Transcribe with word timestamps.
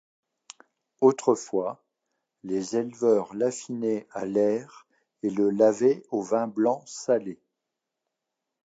Autrefois, 1.01 1.83
les 2.43 2.75
éleveurs 2.75 3.35
l'affinaient 3.35 4.07
à 4.09 4.25
l'air 4.25 4.87
et 5.21 5.29
le 5.29 5.51
lavaient 5.51 6.01
au 6.09 6.23
vin 6.23 6.47
blanc 6.47 6.83
salé. 6.87 7.39